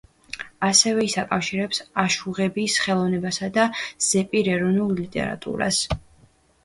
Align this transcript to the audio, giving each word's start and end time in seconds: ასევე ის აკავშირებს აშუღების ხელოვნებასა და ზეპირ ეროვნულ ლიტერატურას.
ასევე 0.67 1.03
ის 1.07 1.17
აკავშირებს 1.23 1.81
აშუღების 2.05 2.79
ხელოვნებასა 2.85 3.51
და 3.59 3.67
ზეპირ 4.09 4.51
ეროვნულ 4.59 4.99
ლიტერატურას. 5.05 5.85